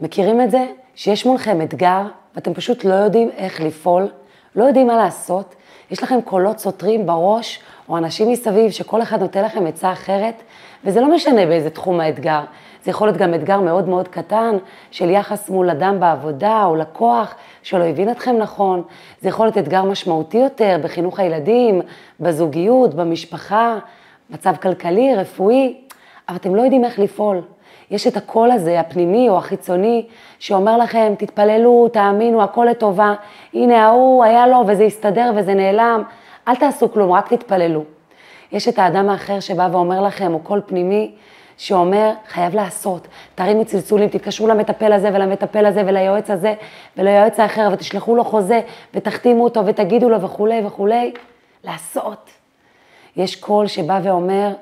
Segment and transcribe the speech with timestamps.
[0.00, 0.66] מכירים את זה?
[0.94, 2.02] שיש מולכם אתגר
[2.34, 4.08] ואתם פשוט לא יודעים איך לפעול,
[4.56, 5.54] לא יודעים מה לעשות,
[5.90, 10.42] יש לכם קולות סותרים בראש, או אנשים מסביב שכל אחד נותן לכם עצה אחרת,
[10.84, 12.40] וזה לא משנה באיזה תחום האתגר.
[12.84, 14.56] זה יכול להיות גם אתגר מאוד מאוד קטן
[14.90, 18.82] של יחס מול אדם בעבודה או לקוח שלא הבין אתכם נכון.
[19.20, 21.80] זה יכול להיות אתגר משמעותי יותר בחינוך הילדים,
[22.20, 23.78] בזוגיות, במשפחה,
[24.30, 25.80] מצב כלכלי, רפואי,
[26.28, 27.42] אבל אתם לא יודעים איך לפעול.
[27.90, 30.06] יש את הקול הזה, הפנימי או החיצוני,
[30.38, 33.14] שאומר לכם, תתפללו, תאמינו, הכל לטובה,
[33.54, 36.02] הנה ההוא, היה לו וזה הסתדר וזה נעלם,
[36.48, 37.84] אל תעשו כלום, רק תתפללו.
[38.52, 41.14] יש את האדם האחר שבא ואומר לכם, או קול פנימי,
[41.56, 46.54] שאומר, חייב לעשות, תרימו צלצולים, תתקשרו למטפל הזה ולמטפל הזה וליועץ הזה
[46.96, 48.60] וליועץ האחר ותשלחו לו חוזה
[48.94, 51.12] ותחתימו אותו ותגידו לו וכולי וכולי,
[51.64, 52.30] לעשות.
[53.16, 54.52] יש קול שבא ואומר,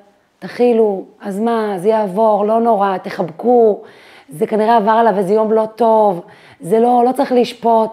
[0.43, 3.81] תכילו, אז מה, זה יעבור, לא נורא, תחבקו,
[4.29, 6.21] זה כנראה עבר עליו איזה יום לא טוב,
[6.61, 7.91] זה לא, לא צריך לשפוט.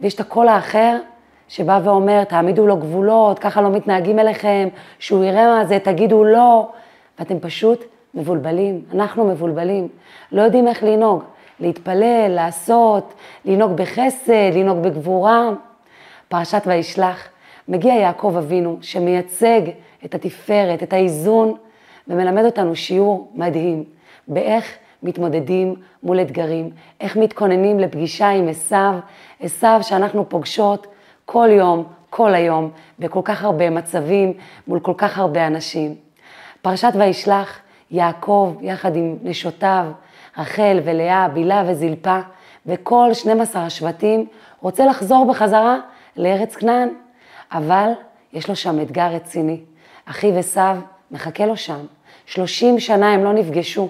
[0.00, 0.96] ויש את הקול האחר
[1.48, 6.68] שבא ואומר, תעמידו לו גבולות, ככה לא מתנהגים אליכם, שהוא יראה מה זה, תגידו לא,
[7.18, 9.88] ואתם פשוט מבולבלים, אנחנו מבולבלים,
[10.32, 11.22] לא יודעים איך לנהוג,
[11.60, 13.14] להתפלל, לעשות,
[13.44, 15.50] לנהוג בחסד, לנהוג בגבורה.
[16.28, 17.28] פרשת וישלח,
[17.68, 19.60] מגיע יעקב אבינו שמייצג
[20.04, 21.54] את התפארת, את האיזון,
[22.08, 23.84] ומלמד אותנו שיעור מדהים
[24.28, 26.70] באיך מתמודדים מול אתגרים,
[27.00, 28.94] איך מתכוננים לפגישה עם עשיו,
[29.40, 30.86] עשיו שאנחנו פוגשות
[31.24, 34.32] כל יום, כל היום, בכל כך הרבה מצבים,
[34.66, 35.94] מול כל כך הרבה אנשים.
[36.62, 39.86] פרשת וישלח, יעקב יחד עם נשותיו,
[40.38, 42.18] רחל ולאה, בילה וזלפה,
[42.66, 44.26] וכל 12 השבטים
[44.60, 45.78] רוצה לחזור בחזרה
[46.16, 46.88] לארץ כנען,
[47.52, 47.90] אבל
[48.32, 49.60] יש לו שם אתגר רציני.
[50.04, 50.76] אחיו עשיו
[51.10, 51.86] מחכה לו שם.
[52.26, 53.88] 30 שנה הם לא נפגשו,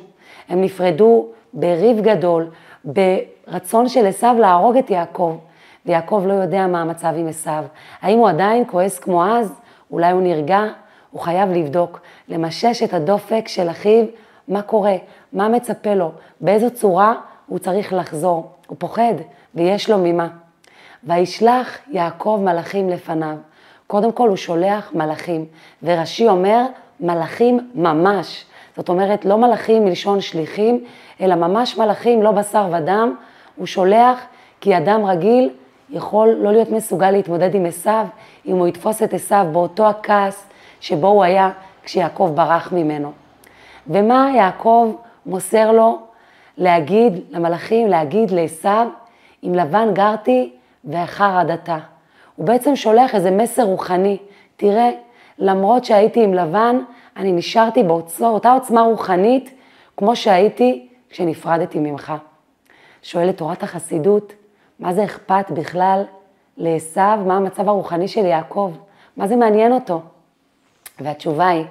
[0.49, 2.51] הם נפרדו בריב גדול,
[2.85, 5.37] ברצון של עשיו להרוג את יעקב,
[5.87, 7.65] ויעקב לא יודע מה המצב עם עשיו.
[8.03, 9.53] האם הוא עדיין כועס כמו אז?
[9.91, 10.65] אולי הוא נרגע?
[11.11, 14.05] הוא חייב לבדוק, למשש את הדופק של אחיו,
[14.49, 14.97] מה קורה,
[15.33, 17.15] מה מצפה לו, באיזו צורה
[17.47, 18.51] הוא צריך לחזור.
[18.67, 19.15] הוא פוחד,
[19.55, 20.29] ויש לו ממה.
[21.05, 23.37] וישלח יעקב מלאכים לפניו.
[23.87, 25.45] קודם כל הוא שולח מלאכים,
[25.83, 26.67] ורש"י אומר
[27.01, 28.45] מלאכים ממש.
[28.77, 30.85] זאת אומרת, לא מלאכים מלשון שליחים,
[31.21, 33.15] אלא ממש מלאכים, לא בשר ודם.
[33.57, 34.27] הוא שולח
[34.61, 35.51] כי אדם רגיל
[35.91, 38.07] יכול לא להיות מסוגל להתמודד עם עשיו,
[38.47, 40.49] אם הוא יתפוס את עשיו באותו הכעס
[40.81, 41.51] שבו הוא היה
[41.85, 43.13] כשיעקב ברח ממנו.
[43.87, 44.93] ומה יעקב
[45.27, 45.99] מוסר לו
[46.59, 48.87] להגיד למלאכים, להגיד לעשיו,
[49.43, 50.53] עם לבן גרתי
[50.85, 51.79] ואחר עדתה.
[52.37, 54.17] הוא בעצם שולח איזה מסר רוחני,
[54.57, 54.91] תראה,
[55.41, 56.77] למרות שהייתי עם לבן,
[57.17, 57.83] אני נשארתי
[58.19, 59.55] באותה עוצמה רוחנית,
[59.97, 62.13] כמו שהייתי כשנפרדתי ממך.
[63.03, 64.33] שואלת תורת החסידות,
[64.79, 66.05] מה זה אכפת בכלל
[66.57, 68.73] לעשו, מה המצב הרוחני של יעקב?
[69.17, 70.01] מה זה מעניין אותו?
[71.01, 71.65] והתשובה היא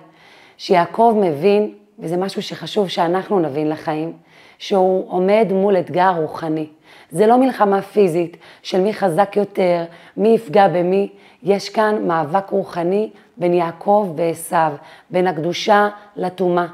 [0.58, 4.14] שיעקב מבין, וזה משהו שחשוב שאנחנו נבין לחיים,
[4.58, 6.68] שהוא עומד מול אתגר רוחני.
[7.12, 9.84] זה לא מלחמה פיזית של מי חזק יותר,
[10.18, 11.10] מי יפגע במי,
[11.44, 14.76] יש כאן מאבק רוחני בין יעקב ועשו,
[15.10, 16.66] בין הקדושה לטומאה.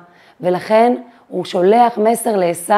[0.41, 0.95] ולכן
[1.27, 2.73] הוא שולח מסר לעשו,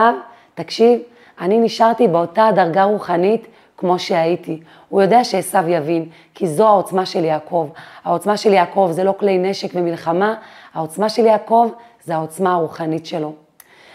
[0.56, 1.00] תקשיב,
[1.42, 3.48] אני נשארתי באותה דרגה רוחנית
[3.78, 4.60] כמו שהייתי.
[4.90, 7.70] הוא יודע שעשו יבין, כי זו העוצמה של יעקב.
[8.04, 10.36] העוצמה של יעקב זה לא כלי נשק ומלחמה,
[10.74, 11.70] העוצמה של יעקב
[12.08, 13.34] זה העוצמה הרוחנית שלו.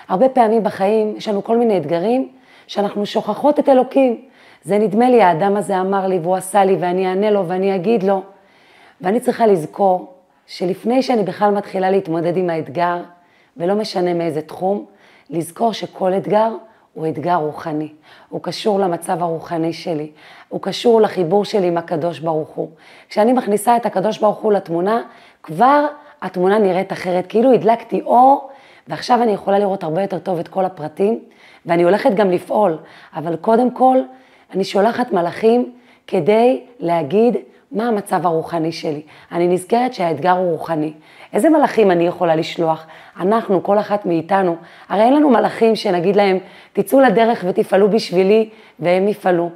[0.08, 2.28] הרבה פעמים בחיים יש לנו כל מיני אתגרים
[2.66, 4.20] שאנחנו שוכחות את אלוקים.
[4.62, 8.02] זה נדמה לי, האדם הזה אמר לי והוא עשה לי ואני אענה לו ואני אגיד
[8.02, 8.22] לו.
[9.00, 10.12] ואני צריכה לזכור
[10.46, 12.96] שלפני שאני בכלל מתחילה להתמודד עם האתגר,
[13.56, 14.86] ולא משנה מאיזה תחום,
[15.30, 16.50] לזכור שכל אתגר
[16.94, 17.92] הוא אתגר רוחני.
[18.28, 20.10] הוא קשור למצב הרוחני שלי,
[20.48, 22.68] הוא קשור לחיבור שלי עם הקדוש ברוך הוא.
[23.08, 25.02] כשאני מכניסה את הקדוש ברוך הוא לתמונה,
[25.42, 25.86] כבר
[26.22, 28.50] התמונה נראית אחרת, כאילו הדלקתי אור,
[28.88, 31.18] ועכשיו אני יכולה לראות הרבה יותר טוב את כל הפרטים,
[31.66, 32.78] ואני הולכת גם לפעול,
[33.16, 33.98] אבל קודם כל,
[34.54, 35.72] אני שולחת מלאכים
[36.06, 37.36] כדי להגיד
[37.72, 39.02] מה המצב הרוחני שלי.
[39.32, 40.92] אני נזכרת שהאתגר הוא רוחני.
[41.32, 42.86] איזה מלאכים אני יכולה לשלוח?
[43.20, 44.56] אנחנו, כל אחת מאיתנו,
[44.88, 46.38] הרי אין לנו מלאכים שנגיד להם,
[46.72, 48.48] תצאו לדרך ותפעלו בשבילי,
[48.78, 49.50] והם יפעלו.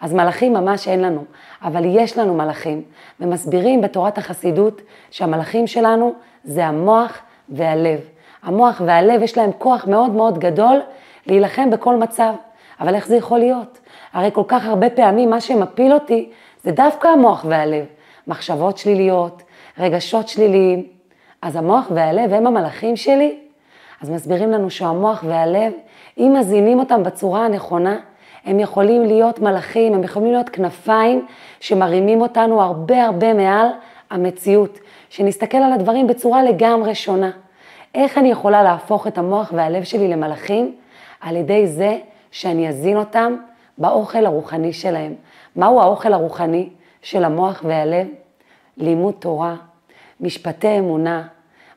[0.00, 1.24] אז מלאכים ממש אין לנו,
[1.62, 2.82] אבל יש לנו מלאכים,
[3.20, 6.14] ומסבירים בתורת החסידות שהמלאכים שלנו
[6.44, 7.18] זה המוח
[7.48, 8.00] והלב.
[8.42, 10.80] המוח והלב יש להם כוח מאוד מאוד גדול
[11.26, 12.32] להילחם בכל מצב.
[12.80, 13.78] אבל איך זה יכול להיות?
[14.12, 16.30] הרי כל כך הרבה פעמים מה שמפיל אותי
[16.64, 17.84] זה דווקא המוח והלב.
[18.26, 19.42] מחשבות שליליות,
[19.78, 20.86] רגשות שליליים.
[21.42, 23.38] אז המוח והלב הם המלאכים שלי?
[24.02, 25.72] אז מסבירים לנו שהמוח והלב
[26.18, 27.96] אם מזינים אותם בצורה הנכונה,
[28.44, 31.26] הם יכולים להיות מלאכים, הם יכולים להיות כנפיים
[31.60, 33.66] שמרימים אותנו הרבה הרבה מעל
[34.10, 34.78] המציאות,
[35.10, 37.30] שנסתכל על הדברים בצורה לגמרי שונה.
[37.94, 40.76] איך אני יכולה להפוך את המוח והלב שלי למלאכים?
[41.20, 41.98] על ידי זה
[42.30, 43.36] שאני אזין אותם
[43.78, 45.14] באוכל הרוחני שלהם.
[45.56, 46.68] מהו האוכל הרוחני
[47.02, 48.06] של המוח והלב?
[48.76, 49.54] לימוד תורה,
[50.20, 51.22] משפטי אמונה,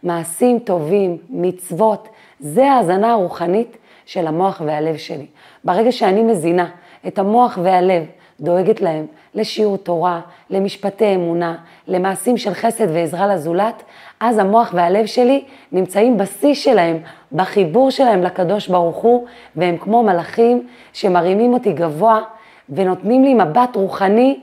[0.03, 2.07] מעשים טובים, מצוות,
[2.39, 5.25] זה ההאזנה הרוחנית של המוח והלב שלי.
[5.63, 6.69] ברגע שאני מזינה
[7.07, 8.05] את המוח והלב,
[8.39, 9.05] דואגת להם
[9.35, 11.55] לשיעור תורה, למשפטי אמונה,
[11.87, 13.83] למעשים של חסד ועזרה לזולת,
[14.19, 16.97] אז המוח והלב שלי נמצאים בשיא שלהם,
[17.31, 22.21] בחיבור שלהם לקדוש ברוך הוא, והם כמו מלאכים שמרימים אותי גבוה
[22.69, 24.39] ונותנים לי מבט רוחני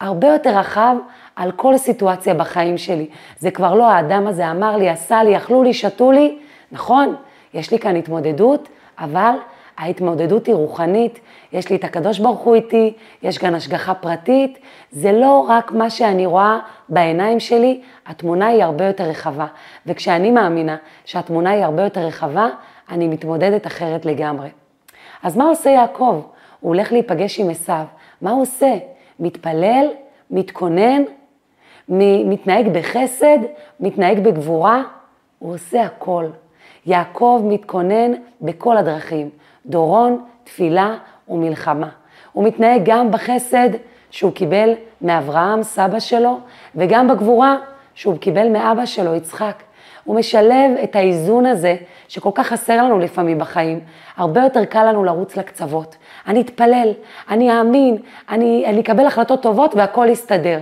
[0.00, 0.96] הרבה יותר רחב
[1.36, 3.06] על כל סיטואציה בחיים שלי.
[3.38, 6.38] זה כבר לא האדם הזה אמר לי, עשה לי, אכלו לי, שתו לי,
[6.72, 7.14] נכון,
[7.54, 8.68] יש לי כאן התמודדות,
[9.02, 9.34] אבל
[9.78, 11.20] ההתמודדות היא רוחנית,
[11.52, 14.58] יש לי את הקדוש ברוך הוא איתי, יש כאן השגחה פרטית,
[14.90, 16.58] זה לא רק מה שאני רואה
[16.88, 19.46] בעיניים שלי, התמונה היא הרבה יותר רחבה.
[19.86, 22.48] וכשאני מאמינה שהתמונה היא הרבה יותר רחבה,
[22.90, 24.48] אני מתמודדת אחרת לגמרי.
[25.22, 26.22] אז מה עושה יעקב?
[26.60, 27.84] הוא הולך להיפגש עם עשיו.
[28.22, 28.74] מה הוא עושה?
[29.20, 29.86] מתפלל,
[30.30, 31.02] מתכונן,
[31.88, 33.38] מתנהג בחסד,
[33.80, 34.82] מתנהג בגבורה,
[35.38, 36.26] הוא עושה הכל.
[36.86, 39.30] יעקב מתכונן בכל הדרכים,
[39.66, 40.94] דורון, תפילה
[41.28, 41.88] ומלחמה.
[42.32, 43.68] הוא מתנהג גם בחסד
[44.10, 46.38] שהוא קיבל מאברהם, סבא שלו,
[46.74, 47.56] וגם בגבורה
[47.94, 49.62] שהוא קיבל מאבא שלו, יצחק.
[50.04, 51.76] הוא משלב את האיזון הזה,
[52.08, 53.80] שכל כך חסר לנו לפעמים בחיים.
[54.16, 55.96] הרבה יותר קל לנו לרוץ לקצוות.
[56.26, 56.92] אני אתפלל,
[57.28, 57.96] אני אאמין,
[58.28, 60.58] אני, אני אקבל החלטות טובות והכל יסתדר.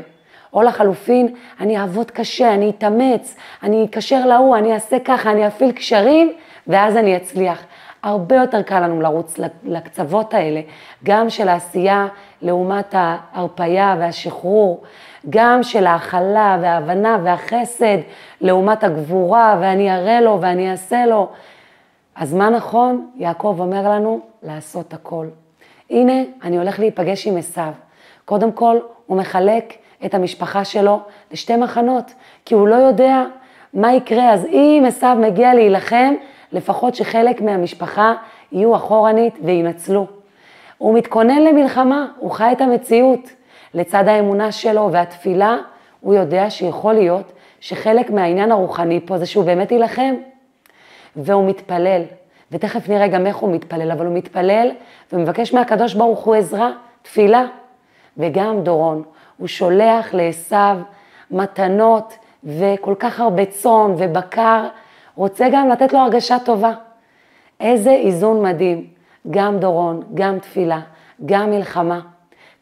[0.53, 5.73] או לחלופין, אני אעבוד קשה, אני אתאמץ, אני אקשר להוא, אני אעשה ככה, אני אפעיל
[5.73, 6.33] קשרים,
[6.67, 7.63] ואז אני אצליח.
[8.03, 10.61] הרבה יותר קל לנו לרוץ לקצוות האלה,
[11.05, 12.07] גם של העשייה
[12.43, 14.83] לעומת ההרפייה והשחרור,
[15.31, 17.99] גם של ההכלה וההבנה והחסד
[18.41, 21.29] לעומת הגבורה, ואני אראה לו ואני אעשה לו.
[22.15, 23.11] אז מה נכון?
[23.17, 25.27] יעקב אומר לנו, לעשות הכל.
[25.91, 27.73] הנה, אני הולך להיפגש עם עשיו.
[28.25, 29.75] קודם כל, הוא מחלק
[30.05, 31.01] את המשפחה שלו
[31.33, 32.15] לשתי מחנות,
[32.45, 33.25] כי הוא לא יודע
[33.75, 34.33] מה יקרה.
[34.33, 36.15] אז אם עשיו מגיע להילחם,
[36.53, 38.15] לפחות שחלק מהמשפחה
[38.53, 40.07] יהיו אחורנית וינצלו.
[40.79, 43.31] הוא מתכונן למלחמה, הוא חי את המציאות.
[43.75, 45.57] לצד האמונה שלו והתפילה,
[46.01, 50.15] הוא יודע שיכול להיות שחלק מהעניין הרוחני פה זה שהוא באמת יילחם.
[51.17, 52.03] והוא מתפלל,
[52.53, 54.71] ותכף נראה גם איך הוא מתפלל, אבל הוא מתפלל
[55.13, 56.71] ומבקש מהקדוש ברוך הוא עזרה,
[57.03, 57.47] תפילה.
[58.17, 59.03] וגם דורון,
[59.41, 60.81] הוא שולח לעשו
[61.31, 62.15] מתנות
[62.45, 64.67] וכל כך הרבה צאן ובקר,
[65.15, 66.73] רוצה גם לתת לו הרגשה טובה.
[67.61, 68.87] איזה איזון מדהים,
[69.31, 70.81] גם דורון, גם תפילה,
[71.27, 72.01] גם מלחמה.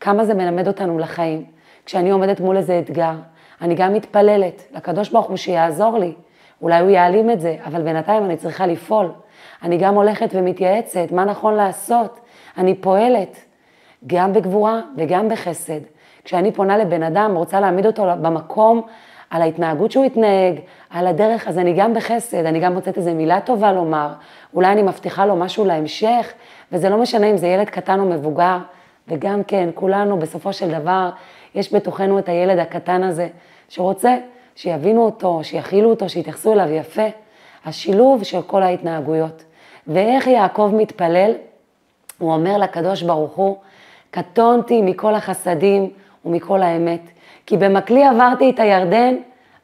[0.00, 1.44] כמה זה מלמד אותנו לחיים.
[1.86, 3.14] כשאני עומדת מול איזה אתגר,
[3.60, 6.12] אני גם מתפללת לקדוש ברוך הוא שיעזור לי.
[6.62, 9.12] אולי הוא יעלים את זה, אבל בינתיים אני צריכה לפעול.
[9.62, 12.20] אני גם הולכת ומתייעצת, מה נכון לעשות?
[12.58, 13.36] אני פועלת,
[14.06, 15.80] גם בגבורה וגם בחסד.
[16.28, 18.82] כשאני פונה לבן אדם, רוצה להעמיד אותו במקום,
[19.30, 20.60] על ההתנהגות שהוא התנהג,
[20.90, 24.08] על הדרך, אז אני גם בחסד, אני גם מוצאת איזו מילה טובה לומר,
[24.54, 26.32] אולי אני מבטיחה לו משהו להמשך,
[26.72, 28.56] וזה לא משנה אם זה ילד קטן או מבוגר,
[29.08, 31.10] וגם כן, כולנו בסופו של דבר,
[31.54, 33.28] יש בתוכנו את הילד הקטן הזה,
[33.68, 34.16] שרוצה
[34.54, 37.06] שיבינו אותו, שיכילו אותו, שיתייחסו אליו יפה.
[37.64, 39.44] השילוב של כל ההתנהגויות.
[39.86, 41.32] ואיך יעקב מתפלל?
[42.18, 43.56] הוא אומר לקדוש ברוך הוא,
[44.10, 45.90] קטונתי מכל החסדים
[46.24, 47.00] ומכל האמת,
[47.46, 49.14] כי במקלי עברתי את הירדן,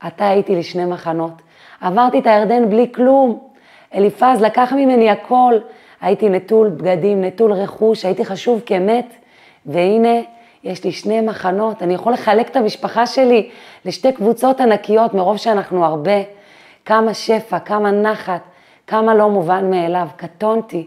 [0.06, 1.32] אתה הייתי לשני מחנות.
[1.80, 3.38] עברתי את הירדן בלי כלום.
[3.94, 5.54] אליפז לקח ממני הכל,
[6.00, 9.14] הייתי נטול בגדים, נטול רכוש, הייתי חשוב כמת,
[9.66, 10.20] והנה,
[10.64, 13.50] יש לי שני מחנות, אני יכול לחלק את המשפחה שלי
[13.84, 16.22] לשתי קבוצות ענקיות, מרוב שאנחנו הרבה.
[16.84, 18.40] כמה שפע, כמה נחת,
[18.86, 20.86] כמה לא מובן מאליו, קטונתי.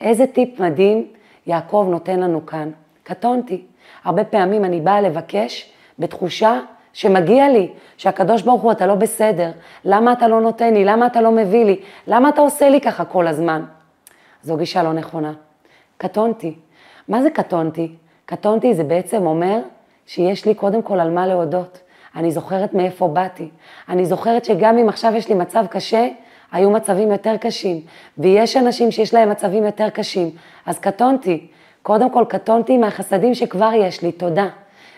[0.00, 1.06] איזה טיפ מדהים
[1.46, 2.70] יעקב נותן לנו כאן.
[3.02, 3.62] קטונתי.
[4.04, 6.60] הרבה פעמים אני באה לבקש בתחושה
[6.92, 9.50] שמגיע לי, שהקדוש ברוך הוא, אתה לא בסדר,
[9.84, 13.04] למה אתה לא נותן לי, למה אתה לא מביא לי, למה אתה עושה לי ככה
[13.04, 13.64] כל הזמן?
[14.42, 15.32] זו גישה לא נכונה.
[15.96, 16.54] קטונתי.
[17.08, 17.92] מה זה קטונתי?
[18.26, 19.58] קטונתי זה בעצם אומר
[20.06, 21.78] שיש לי קודם כל על מה להודות.
[22.16, 23.48] אני זוכרת מאיפה באתי.
[23.88, 26.08] אני זוכרת שגם אם עכשיו יש לי מצב קשה,
[26.52, 27.80] היו מצבים יותר קשים.
[28.18, 30.30] ויש אנשים שיש להם מצבים יותר קשים.
[30.66, 31.46] אז קטונתי.
[31.82, 34.46] קודם כל קטונתי מהחסדים שכבר יש לי, תודה.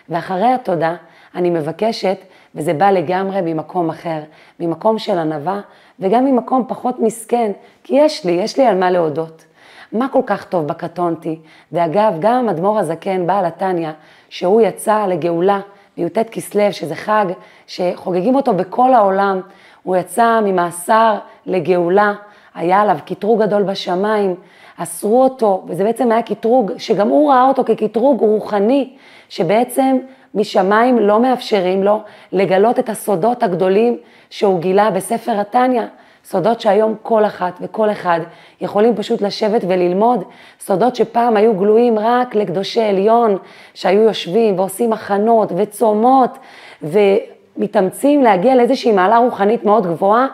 [0.08, 0.94] ואחרי התודה,
[1.34, 2.18] אני מבקשת,
[2.54, 4.20] וזה בא לגמרי ממקום אחר,
[4.60, 5.60] ממקום של ענווה,
[6.00, 7.52] וגם ממקום פחות מסכן,
[7.84, 9.44] כי יש לי, יש לי על מה להודות.
[9.92, 11.38] מה כל כך טוב בקטונתי?
[11.72, 13.90] ואגב, גם אדמו"ר הזקן, בעל התניא,
[14.28, 15.60] שהוא יצא לגאולה
[15.96, 17.26] בי"ט כסלו, שזה חג
[17.66, 19.40] שחוגגים אותו בכל העולם,
[19.82, 22.12] הוא יצא ממאסר לגאולה,
[22.54, 24.34] היה עליו קטרוג גדול בשמיים,
[24.76, 28.90] אסרו אותו, וזה בעצם היה קטרוג, שגם הוא ראה אותו כקטרוג רוחני,
[29.28, 29.99] שבעצם
[30.35, 32.00] משמיים לא מאפשרים לו
[32.33, 33.97] לגלות את הסודות הגדולים
[34.31, 35.83] שהוא גילה בספר התניא.
[36.25, 38.21] סודות שהיום כל אחת וכל אחד
[38.61, 40.25] יכולים פשוט לשבת וללמוד,
[40.61, 43.37] סודות שפעם היו גלויים רק לקדושי עליון,
[43.75, 46.38] שהיו יושבים ועושים הכנות וצומות
[46.83, 50.26] ומתאמצים להגיע לאיזושהי מעלה רוחנית מאוד גבוהה,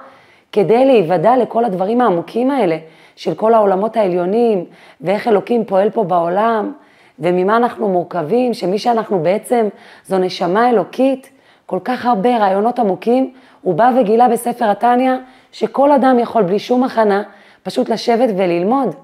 [0.52, 2.76] כדי להיוודע לכל הדברים העמוקים האלה
[3.20, 4.64] של כל העולמות העליונים
[5.00, 6.72] ואיך אלוקים פועל פה בעולם
[7.18, 9.68] וממה אנחנו מורכבים, שמי שאנחנו בעצם
[10.06, 11.30] זו נשמה אלוקית,
[11.66, 15.12] כל כך הרבה רעיונות עמוקים, הוא בא וגילה בספר התניא
[15.52, 17.22] שכל אדם יכול בלי שום הכנה
[17.62, 18.94] פשוט לשבת וללמוד.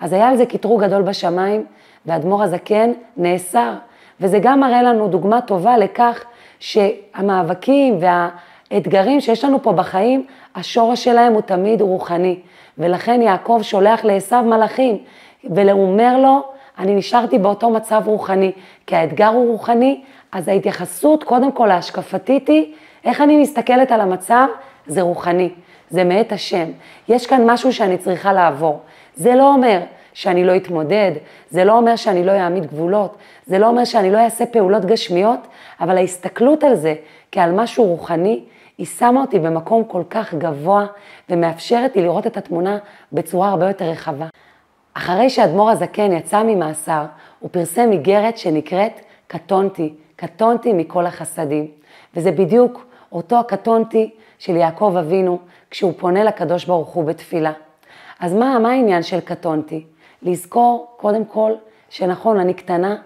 [0.00, 1.64] אז היה על זה קטרוג גדול בשמיים,
[2.06, 3.72] ואדמו"ר הזקן נאסר.
[4.20, 6.24] וזה גם מראה לנו דוגמה טובה לכך
[6.58, 12.38] שהמאבקים והאתגרים שיש לנו פה בחיים, השורש שלהם הוא תמיד רוחני.
[12.78, 14.98] ולכן יעקב שולח לעשו מלאכים,
[15.44, 16.42] והוא אומר לו,
[16.78, 18.52] אני נשארתי באותו מצב רוחני,
[18.86, 20.00] כי האתגר הוא רוחני,
[20.32, 24.46] אז ההתייחסות קודם כל להשקפתית היא, איך אני מסתכלת על המצב,
[24.86, 25.50] זה רוחני.
[25.90, 26.68] זה מאת השם.
[27.08, 28.80] יש כאן משהו שאני צריכה לעבור.
[29.14, 29.80] זה לא אומר
[30.12, 31.12] שאני לא אתמודד,
[31.50, 35.40] זה לא אומר שאני לא אעמיד גבולות, זה לא אומר שאני לא אעשה פעולות גשמיות,
[35.80, 36.94] אבל ההסתכלות על זה
[37.32, 38.40] כעל משהו רוחני,
[38.78, 40.86] היא שמה אותי במקום כל כך גבוה
[41.30, 42.78] ומאפשרת לי לראות את התמונה
[43.12, 44.26] בצורה הרבה יותר רחבה.
[44.94, 47.04] אחרי שאדמו"ר הזקן יצא ממאסר,
[47.38, 51.66] הוא פרסם איגרת שנקראת קטונתי, קטונתי מכל החסדים.
[52.16, 55.38] וזה בדיוק אותו הקטונתי של יעקב אבינו,
[55.70, 57.52] כשהוא פונה לקדוש ברוך הוא בתפילה.
[58.20, 59.84] אז מה, מה העניין של קטונתי?
[60.22, 61.52] לזכור קודם כל
[61.90, 62.96] שנכון, אני קטנה,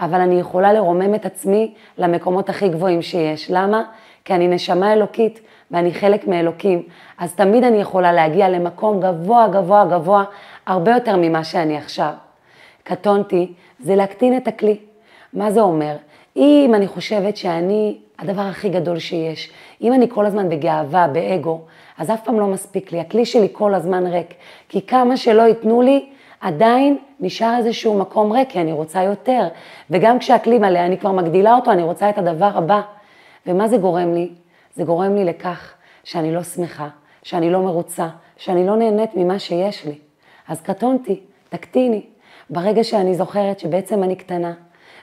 [0.00, 3.50] אבל אני יכולה לרומם את עצמי למקומות הכי גבוהים שיש.
[3.50, 3.82] למה?
[4.30, 6.82] כי אני נשמה אלוקית ואני חלק מאלוקים,
[7.18, 10.24] אז תמיד אני יכולה להגיע למקום גבוה, גבוה, גבוה,
[10.66, 12.12] הרבה יותר ממה שאני עכשיו.
[12.82, 14.76] קטונתי זה להקטין את הכלי.
[15.32, 15.96] מה זה אומר?
[16.36, 19.50] אם אני חושבת שאני הדבר הכי גדול שיש,
[19.82, 21.60] אם אני כל הזמן בגאווה, באגו,
[21.98, 24.34] אז אף פעם לא מספיק לי, הכלי שלי כל הזמן ריק.
[24.68, 26.06] כי כמה שלא ייתנו לי,
[26.40, 29.48] עדיין נשאר איזשהו מקום ריק, כי אני רוצה יותר.
[29.90, 32.80] וגם כשהכלי מלא, אני כבר מגדילה אותו, אני רוצה את הדבר הבא.
[33.46, 34.32] ומה זה גורם לי?
[34.74, 36.88] זה גורם לי לכך שאני לא שמחה,
[37.22, 39.98] שאני לא מרוצה, שאני לא נהנית ממה שיש לי.
[40.48, 42.02] אז קטונתי, תקטיני.
[42.50, 44.52] ברגע שאני זוכרת שבעצם אני קטנה,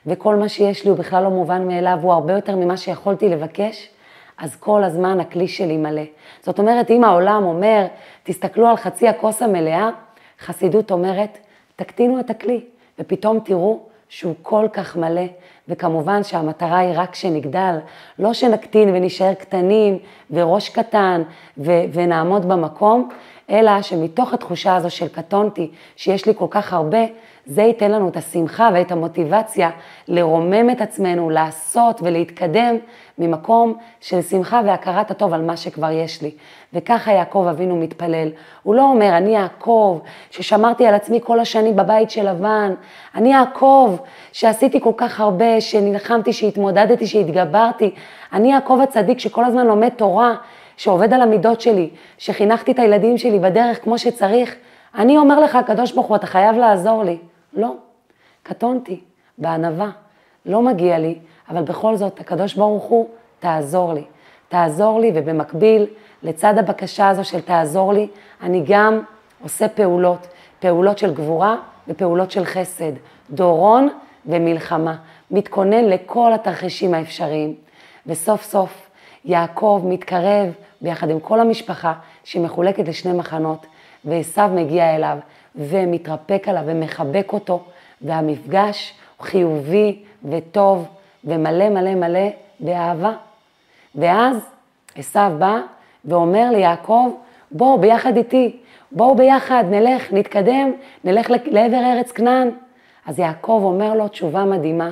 [0.06, 3.90] וכל מה שיש לי הוא בכלל לא מובן מאליו, הוא הרבה יותר ממה שיכולתי לבקש,
[4.38, 6.02] אז כל הזמן הכלי שלי מלא.
[6.42, 7.86] זאת אומרת, אם העולם אומר,
[8.24, 9.90] תסתכלו על חצי הכוס המלאה,
[10.40, 11.38] חסידות אומרת,
[11.76, 12.66] תקטינו את הכלי,
[13.00, 13.80] ופתאום תראו
[14.10, 15.26] שהוא כל כך מלא,
[15.70, 17.78] וכמובן שהמטרה היא רק שנגדל,
[18.20, 19.98] לא שנקטין ונשאר קטנים
[20.32, 21.22] וראש קטן
[21.58, 23.10] ו- ונעמוד במקום,
[23.50, 27.00] אלא שמתוך התחושה הזו של קטונתי, שיש לי כל כך הרבה,
[27.48, 29.70] זה ייתן לנו את השמחה ואת המוטיבציה
[30.08, 32.76] לרומם את עצמנו, לעשות ולהתקדם
[33.18, 36.32] ממקום של שמחה והכרת הטוב על מה שכבר יש לי.
[36.74, 38.30] וככה יעקב אבינו מתפלל.
[38.64, 40.00] הוא לא אומר, אני יעקב,
[40.32, 42.74] ששמרתי על עצמי כל השנים בבית של לבן,
[43.16, 43.96] אני יעקב,
[44.32, 47.92] שעשיתי כל כך הרבה, שנלחמתי, שהתמודדתי, שהתגברתי,
[48.34, 50.36] אני יעקב הצדיק שכל הזמן לומד תורה,
[50.78, 54.56] שעובד על המידות שלי, שחינכתי את הילדים שלי בדרך כמו שצריך.
[54.96, 57.18] אני אומר לך, הקדוש ברוך הוא, אתה חייב לעזור לי.
[57.58, 57.74] לא,
[58.44, 59.02] קטונתי,
[59.38, 59.90] בענווה,
[60.46, 63.10] לא מגיע לי, אבל בכל זאת, הקדוש ברוך הוא,
[63.40, 64.04] תעזור לי.
[64.50, 65.86] תעזור לי, ובמקביל,
[66.24, 68.08] לצד הבקשה הזו של תעזור לי,
[68.42, 69.02] אני גם
[69.44, 70.28] עושה פעולות,
[70.60, 71.56] פעולות של גבורה
[71.88, 72.92] ופעולות של חסד,
[73.30, 73.90] דורון
[74.26, 74.96] ומלחמה,
[75.32, 77.56] מתכונן לכל התרחישים האפשריים.
[78.08, 78.90] וסוף סוף
[79.26, 83.66] יעקב מתקרב ביחד עם כל המשפחה שמחולקת לשני מחנות,
[84.06, 85.18] ועשו מגיע אליו
[85.58, 87.64] ומתרפק עליו ומחבק אותו,
[88.02, 90.00] והמפגש חיובי
[90.30, 90.88] וטוב
[91.24, 93.14] ומלא מלא מלא באהבה.
[93.96, 94.38] ואז
[94.96, 95.60] עשו בא
[96.06, 97.10] ואומר ליעקב,
[97.52, 98.58] בוא ביחד איתי,
[98.92, 100.72] בואו ביחד, נלך, נתקדם,
[101.04, 102.50] נלך לעבר ארץ כנען.
[103.06, 104.92] אז יעקב אומר לו תשובה מדהימה,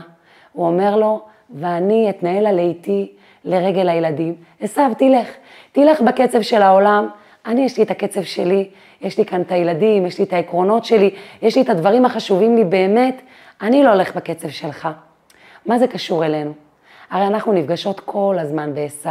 [0.54, 3.12] הוא אומר לו, ואני אתנהל עלי איתי
[3.46, 4.36] לרגל הילדים.
[4.62, 5.28] עשו, תלך,
[5.72, 7.08] תלך בקצב של העולם,
[7.46, 8.70] אני יש לי את הקצב שלי,
[9.02, 11.10] יש לי כאן את הילדים, יש לי את העקרונות שלי,
[11.42, 13.22] יש לי את הדברים החשובים לי באמת,
[13.62, 14.90] אני לא הולך בקצב שלך.
[15.66, 16.54] מה זה קשור אלינו?
[17.12, 19.10] הרי אנחנו נפגשות כל הזמן בעשו.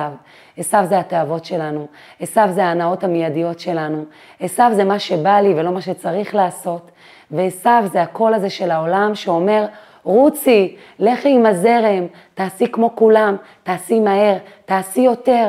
[0.57, 1.87] עשו זה התאוות שלנו,
[2.21, 4.05] עשו זה ההנאות המיידיות שלנו,
[4.41, 6.91] עשו זה מה שבא לי ולא מה שצריך לעשות.
[7.31, 9.67] ועשו זה הקול הזה של העולם שאומר,
[10.05, 15.49] רוצי, לכי עם הזרם, תעשי כמו כולם, תעשי מהר, תעשי יותר.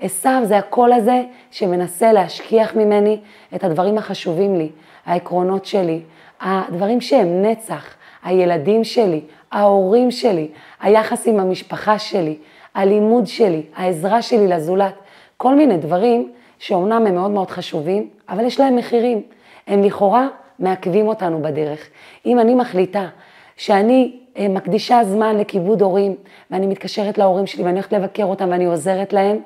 [0.00, 3.18] עשו זה הקול הזה שמנסה להשכיח ממני
[3.54, 4.68] את הדברים החשובים לי,
[5.06, 6.00] העקרונות שלי,
[6.40, 9.20] הדברים שהם נצח, הילדים שלי,
[9.52, 10.48] ההורים שלי,
[10.80, 12.36] היחס עם המשפחה שלי,
[12.74, 14.94] הלימוד שלי, העזרה שלי לזולת,
[15.36, 19.22] כל מיני דברים שאומנם הם מאוד מאוד חשובים, אבל יש להם מחירים.
[19.66, 21.88] הם לכאורה מעכבים אותנו בדרך.
[22.26, 23.08] אם אני מחליטה
[23.56, 26.14] שאני אה, מקדישה זמן לכיבוד הורים,
[26.50, 29.38] ואני מתקשרת להורים שלי ואני הולכת לבקר אותם ואני עוזרת להם,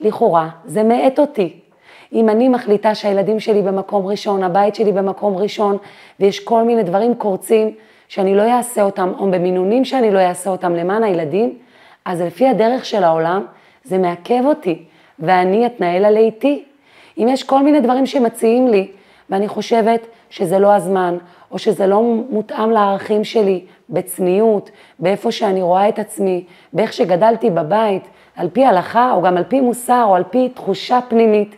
[0.00, 1.60] לכאורה זה מאט אותי.
[2.12, 5.76] אם אני מחליטה שהילדים שלי במקום ראשון, הבית שלי במקום ראשון,
[6.20, 7.74] ויש כל מיני דברים קורצים
[8.08, 11.58] שאני לא אעשה אותם, או במינונים שאני לא אעשה אותם למען הילדים,
[12.04, 13.46] אז לפי הדרך של העולם,
[13.84, 14.84] זה מעכב אותי,
[15.18, 16.64] ואני אתנהל עלי איתי.
[17.18, 18.88] אם יש כל מיני דברים שמציעים לי,
[19.30, 21.16] ואני חושבת שזה לא הזמן,
[21.50, 28.02] או שזה לא מותאם לערכים שלי, בצניעות, באיפה שאני רואה את עצמי, באיך שגדלתי בבית,
[28.36, 31.56] על פי הלכה, או גם על פי מוסר, או על פי תחושה פנימית,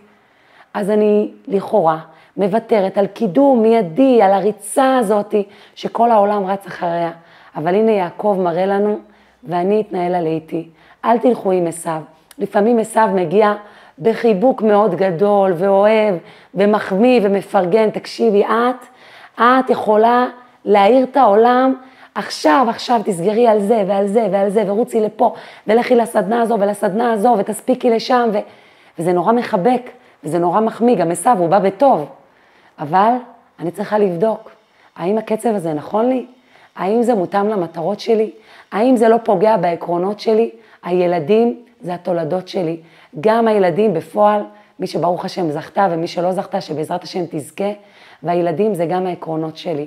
[0.75, 1.99] אז אני לכאורה
[2.37, 5.35] מוותרת על קידום מיידי, על הריצה הזאת
[5.75, 7.11] שכל העולם רץ אחריה.
[7.57, 8.99] אבל הנה יעקב מראה לנו,
[9.45, 10.69] ואני אתנהל על איתי.
[11.05, 12.03] אל תלכו עם עשיו.
[12.39, 13.55] לפעמים עשיו מגיע
[13.99, 16.15] בחיבוק מאוד גדול ואוהב
[16.55, 17.91] ומחמיא ומפרגן.
[17.91, 18.87] תקשיבי, את,
[19.41, 20.27] את יכולה
[20.65, 21.75] להאיר את העולם
[22.17, 25.35] עכשיו, עכשיו תסגרי על זה ועל זה ועל זה ורוצי לפה
[25.67, 28.39] ולכי לסדנה הזו ולסדנה הזו ותספיקי לשם ו...
[28.99, 29.91] וזה נורא מחבק
[30.25, 32.09] וזה נורא מחמיא, גם עשיו, הוא בא בטוב.
[32.79, 33.13] אבל
[33.59, 34.51] אני צריכה לבדוק,
[34.97, 36.27] האם הקצב הזה נכון לי?
[36.77, 38.31] האם זה מותאם למטרות שלי?
[38.73, 40.51] האם זה לא פוגע בעקרונות שלי?
[40.83, 42.81] הילדים זה התולדות שלי.
[43.21, 44.43] גם הילדים בפועל,
[44.79, 47.71] מי שברוך השם זכתה ומי שלא זכתה, שבעזרת השם תזכה,
[48.23, 49.87] והילדים זה גם העקרונות שלי.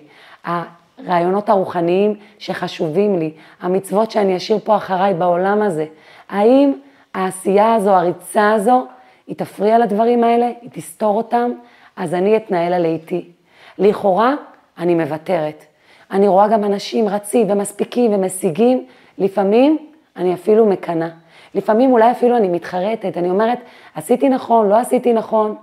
[1.07, 5.85] הרעיונות הרוחניים שחשובים לי, המצוות שאני אשאיר פה אחריי בעולם הזה.
[6.29, 6.73] האם
[7.13, 8.85] העשייה הזו, הריצה הזו,
[9.27, 11.51] היא תפריע לדברים האלה, היא תסתור אותם,
[11.95, 13.31] אז אני אתנהל על איתי.
[13.77, 14.35] לכאורה,
[14.77, 15.65] אני מוותרת.
[16.11, 18.85] אני רואה גם אנשים רצים ומספיקים ומשיגים,
[19.17, 19.77] לפעמים
[20.17, 21.09] אני אפילו מקנאה.
[21.55, 23.59] לפעמים אולי אפילו אני מתחרטת, אני אומרת,
[23.95, 25.55] עשיתי נכון, לא עשיתי נכון.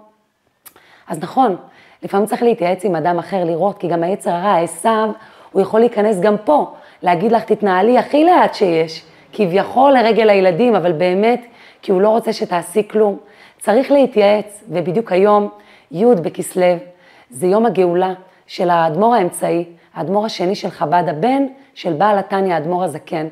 [1.09, 1.57] אז נכון,
[2.03, 5.13] לפעמים צריך להתייעץ עם אדם אחר, לראות, כי גם היצר הרע, העשו,
[5.53, 10.93] הוא יכול להיכנס גם פה, להגיד לך, תתנהלי הכי לאט שיש, כביכול לרגל הילדים, אבל
[10.93, 11.47] באמת,
[11.83, 13.19] כי הוא לא רוצה שתעשי כלום.
[13.61, 15.49] צריך להתייעץ, ובדיוק היום,
[15.93, 16.77] י' בכסלו,
[17.31, 18.13] זה יום הגאולה
[18.47, 23.27] של האדמו"ר האמצעי, האדמו"ר השני של חב"ד, הבן של בעל התניא, האדמו"ר הזקן.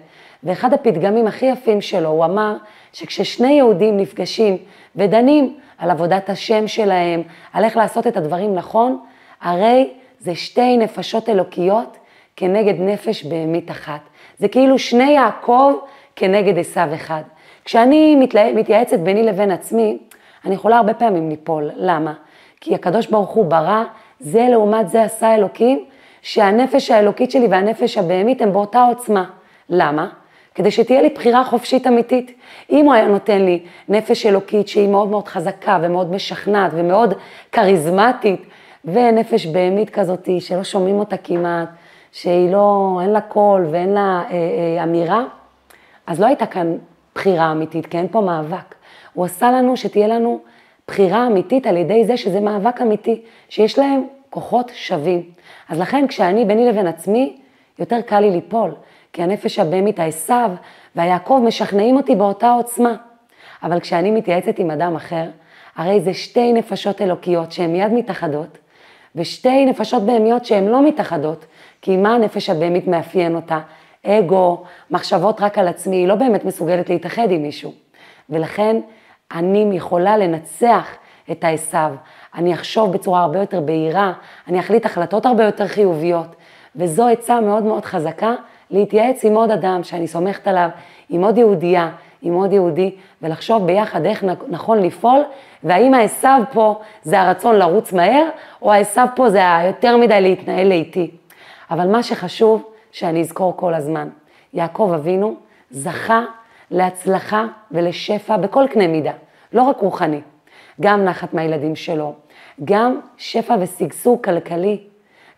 [0.45, 2.57] ואחד הפתגמים הכי יפים שלו, הוא אמר
[2.93, 4.57] שכששני יהודים נפגשים
[4.97, 7.23] ודנים על עבודת השם שלהם,
[7.53, 8.99] על איך לעשות את הדברים נכון,
[9.41, 11.97] הרי זה שתי נפשות אלוקיות
[12.37, 14.01] כנגד נפש בהמית אחת.
[14.39, 15.73] זה כאילו שני יעקב
[16.17, 17.23] כנגד עשיו אחד.
[17.65, 18.17] כשאני
[18.55, 19.99] מתייעצת ביני לבין עצמי,
[20.45, 21.71] אני יכולה הרבה פעמים ליפול.
[21.77, 22.15] למה?
[22.61, 23.85] כי הקדוש ברוך הוא ברא,
[24.21, 25.85] זה לעומת זה עשה אלוקים,
[26.23, 29.25] שהנפש האלוקית שלי והנפש הבהמית הם באותה עוצמה.
[29.69, 30.09] למה?
[30.55, 32.39] כדי שתהיה לי בחירה חופשית אמיתית.
[32.71, 37.15] אם הוא היה נותן לי נפש אלוקית שהיא מאוד מאוד חזקה ומאוד משכנעת ומאוד
[37.53, 38.47] כריזמטית,
[38.85, 41.69] ונפש בהמית כזאת שלא שומעים אותה כמעט,
[42.15, 44.35] שהיא לא, אין לה קול ואין לה אה,
[44.79, 45.25] אה, אמירה,
[46.07, 46.77] אז לא הייתה כאן
[47.15, 48.75] בחירה אמיתית, כי אין פה מאבק.
[49.13, 50.41] הוא עשה לנו שתהיה לנו
[50.89, 55.23] בחירה אמיתית על ידי זה שזה מאבק אמיתי, שיש להם כוחות שווים.
[55.69, 57.37] אז לכן כשאני ביני לבין עצמי,
[57.79, 58.75] יותר קל לי ליפול,
[59.13, 60.35] כי הנפש הבהמית, העשו
[60.97, 62.95] והיעקב משכנעים אותי באותה עוצמה.
[63.63, 65.27] אבל כשאני מתייעצת עם אדם אחר,
[65.77, 68.59] הרי זה שתי נפשות אלוקיות שהן מיד מתאחדות,
[69.15, 71.47] ושתי נפשות בהמיות שהן לא מתאחדות,
[71.83, 73.59] כי מה הנפש הבהמית מאפיין אותה?
[74.07, 77.73] אגו, מחשבות רק על עצמי, היא לא באמת מסוגלת להתאחד עם מישהו.
[78.31, 78.81] ולכן
[79.33, 80.89] אני יכולה לנצח
[81.31, 81.79] את העשו,
[82.35, 84.13] אני אחשוב בצורה הרבה יותר בהירה,
[84.49, 86.37] אני אחליט החלטות הרבה יותר חיוביות,
[86.77, 88.35] וזו עצה מאוד מאוד חזקה
[88.71, 90.69] להתייעץ עם עוד אדם שאני סומכת עליו,
[91.11, 91.91] עם עוד יהודייה,
[92.25, 95.23] עם עוד יהודי, ולחשוב ביחד איך נכון לפעול,
[95.65, 98.29] והאם העשו פה זה הרצון לרוץ מהר,
[98.63, 101.11] או העשו פה זה היותר מדי להתנהל לאיטי.
[101.71, 104.09] אבל מה שחשוב, שאני אזכור כל הזמן,
[104.53, 105.35] יעקב אבינו
[105.71, 106.25] זכה
[106.71, 109.13] להצלחה ולשפע בכל קנה מידה,
[109.53, 110.21] לא רק רוחני,
[110.81, 112.13] גם נחת מהילדים שלו,
[112.65, 114.81] גם שפע ושגשוג כלכלי,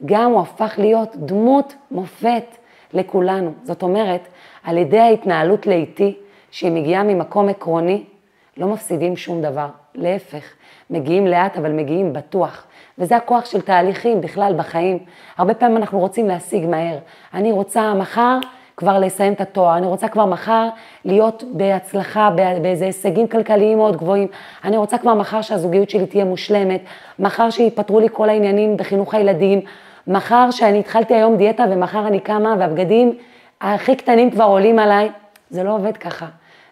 [0.05, 2.45] גם הוא הפך להיות דמות מופת
[2.93, 3.53] לכולנו.
[3.63, 4.29] זאת אומרת,
[4.65, 6.17] על ידי ההתנהלות לאיטי,
[6.57, 8.05] שהיא מגיעה ממקום עקרוני,
[8.57, 10.45] לא מפסידים שום דבר, להפך,
[10.91, 12.65] מגיעים לאט אבל מגיעים בטוח,
[12.99, 14.99] וזה הכוח של תהליכים בכלל בחיים.
[15.37, 16.99] הרבה פעמים אנחנו רוצים להשיג מהר.
[17.35, 18.39] אני רוצה מחר
[18.77, 20.69] כבר לסיים את התואר, אני רוצה כבר מחר
[21.05, 22.31] להיות בהצלחה,
[22.63, 24.29] באיזה הישגים כלכליים מאוד גבוהים,
[24.65, 26.81] אני רוצה כבר מחר שהזוגיות שלי תהיה מושלמת,
[27.19, 29.61] מחר שיפתרו לי כל העניינים בחינוך הילדים,
[30.07, 33.19] מחר שאני התחלתי היום דיאטה ומחר אני קמה והבגדים
[33.61, 35.11] הכי קטנים כבר עולים עליי,
[35.51, 36.27] זה לא עובד ככה.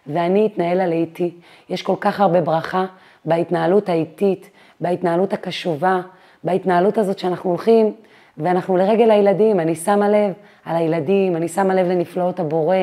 [0.07, 1.31] ואני אתנהל על איתי.
[1.69, 2.85] יש כל כך הרבה ברכה
[3.25, 4.49] בהתנהלות האיטית,
[4.81, 6.01] בהתנהלות הקשובה,
[6.43, 7.93] בהתנהלות הזאת שאנחנו הולכים
[8.37, 10.33] ואנחנו לרגל הילדים, אני שמה לב
[10.65, 12.77] על הילדים, אני שמה לב לנפלאות הבורא,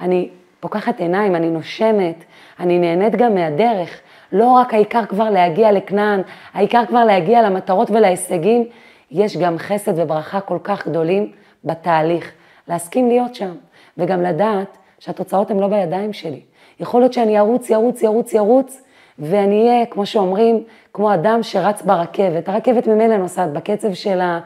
[0.00, 0.28] אני
[0.60, 2.24] פוקחת עיניים, אני נושמת,
[2.60, 4.00] אני נהנית גם מהדרך.
[4.32, 6.20] לא רק העיקר כבר להגיע לכנען,
[6.54, 8.64] העיקר כבר להגיע למטרות ולהישגים,
[9.10, 11.32] יש גם חסד וברכה כל כך גדולים
[11.64, 12.32] בתהליך.
[12.68, 13.54] להסכים להיות שם,
[13.98, 16.40] וגם לדעת שהתוצאות הן לא בידיים שלי.
[16.80, 18.82] יכול להיות שאני ארוץ, ירוץ, ירוץ, ירוץ,
[19.18, 22.48] ואני אהיה, כמו שאומרים, כמו אדם שרץ ברכבת.
[22.48, 24.40] הרכבת ממילא נוסעת בקצב שלה,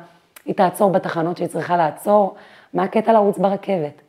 [0.47, 2.35] היא תעצור בתחנות שהיא צריכה לעצור.
[2.75, 4.03] מה הקטע לרוץ ברכבת?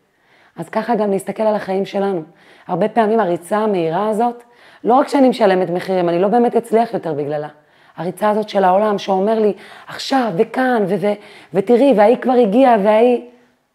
[0.57, 2.21] אז ככה גם להסתכל על החיים שלנו.
[2.67, 4.43] הרבה פעמים הריצה המהירה הזאת,
[4.83, 7.47] לא רק שאני משלמת מחירים, אני לא באמת אצליח יותר בגללה.
[7.97, 9.53] הריצה הזאת של העולם שאומר לי,
[9.87, 11.13] עכשיו וכאן, ו- ו-
[11.53, 13.21] ותראי, וההיא כבר הגיעה, וההיא...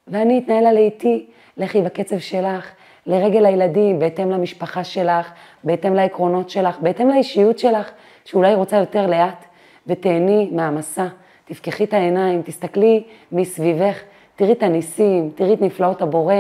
[0.09, 2.71] ואני אתנהל על איתי, לכי בקצב שלך,
[3.07, 5.33] לרגל הילדים, בהתאם למשפחה שלך,
[5.65, 7.91] בהתאם לעקרונות שלך, בהתאם לאישיות שלך,
[8.25, 9.45] שאולי רוצה יותר לאט,
[9.87, 11.07] ותהני מהמסע.
[11.45, 14.03] תפקחי את העיניים, תסתכלי מסביבך,
[14.37, 16.35] תראי את הניסים, תראי את נפלאות הבורא,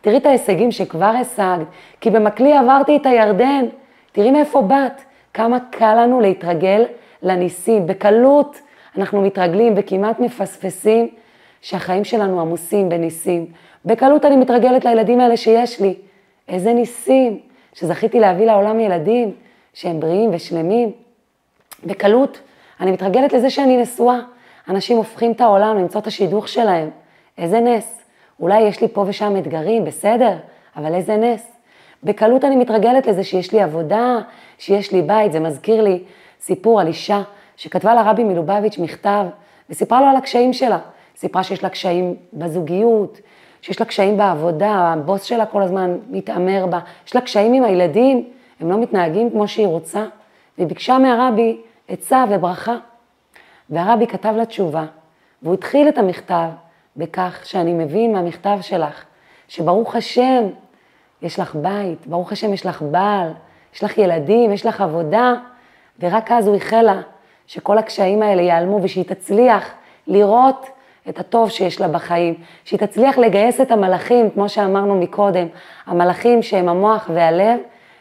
[0.00, 1.66] תראי את ההישגים שכבר השגת,
[2.00, 3.64] כי במקלי עברתי את הירדן,
[4.12, 5.02] תראי מאיפה באת,
[5.34, 6.84] כמה קל לנו להתרגל
[7.22, 8.60] לניסים, בקלות
[8.98, 11.08] אנחנו מתרגלים וכמעט מפספסים
[11.60, 13.46] שהחיים שלנו עמוסים בניסים.
[13.84, 15.94] בקלות אני מתרגלת לילדים האלה שיש לי.
[16.48, 17.38] איזה ניסים
[17.74, 19.34] שזכיתי להביא לעולם ילדים
[19.74, 20.92] שהם בריאים ושלמים.
[21.86, 22.40] בקלות
[22.80, 24.18] אני מתרגלת לזה שאני נשואה.
[24.68, 26.90] אנשים הופכים את העולם למצוא את השידוך שלהם.
[27.38, 27.98] איזה נס.
[28.40, 30.36] אולי יש לי פה ושם אתגרים, בסדר,
[30.76, 31.52] אבל איזה נס.
[32.02, 34.18] בקלות אני מתרגלת לזה שיש לי עבודה,
[34.58, 35.32] שיש לי בית.
[35.32, 36.02] זה מזכיר לי
[36.40, 37.22] סיפור על אישה
[37.56, 39.24] שכתבה לרבי מלובביץ' מכתב
[39.70, 40.78] וסיפרה לו על הקשיים שלה.
[41.16, 43.20] סיפרה שיש לה קשיים בזוגיות,
[43.62, 48.28] שיש לה קשיים בעבודה, הבוס שלה כל הזמן מתעמר בה, יש לה קשיים עם הילדים,
[48.60, 50.04] הם לא מתנהגים כמו שהיא רוצה,
[50.58, 52.76] והיא ביקשה מהרבי עצה וברכה.
[53.70, 54.84] והרבי כתב לה תשובה,
[55.42, 56.48] והוא התחיל את המכתב
[56.96, 59.04] בכך שאני מבין מהמכתב שלך,
[59.48, 60.44] שברוך השם,
[61.22, 63.32] יש לך בית, ברוך השם יש לך בעל,
[63.74, 65.34] יש לך ילדים, יש לך עבודה,
[66.00, 67.00] ורק אז הוא איחל לה
[67.46, 69.70] שכל הקשיים האלה ייעלמו ושהיא תצליח
[70.06, 70.66] לראות
[71.08, 72.34] את הטוב שיש לה בחיים,
[72.64, 75.46] שהיא תצליח לגייס את המלאכים, כמו שאמרנו מקודם,
[75.86, 77.58] המלאכים שהם המוח והלב,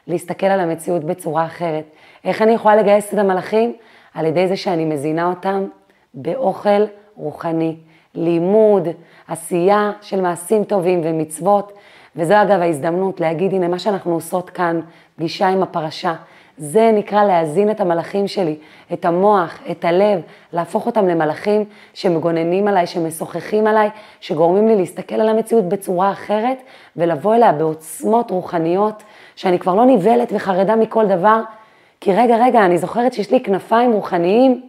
[0.07, 1.83] להסתכל על המציאות בצורה אחרת.
[2.23, 3.73] איך אני יכולה לגייס את המלאכים?
[4.13, 5.65] על ידי זה שאני מזינה אותם
[6.13, 6.85] באוכל
[7.15, 7.75] רוחני,
[8.15, 8.87] לימוד,
[9.27, 11.71] עשייה של מעשים טובים ומצוות,
[12.15, 14.79] וזו אגב ההזדמנות להגיד, הנה מה שאנחנו עושות כאן,
[15.15, 16.13] פגישה עם הפרשה,
[16.57, 18.55] זה נקרא להזין את המלאכים שלי,
[18.93, 20.21] את המוח, את הלב,
[20.53, 26.57] להפוך אותם למלאכים שמגוננים עליי, שמשוחחים עליי, שגורמים לי להסתכל על המציאות בצורה אחרת
[26.95, 29.03] ולבוא אליה בעוצמות רוחניות,
[29.35, 31.41] שאני כבר לא נבהלת וחרדה מכל דבר,
[32.01, 34.61] כי רגע, רגע, אני זוכרת שיש לי כנפיים רוחניים,